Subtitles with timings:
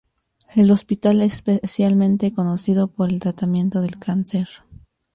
[0.55, 4.49] El hospital es especialmente conocido por el tratamiento del cáncer.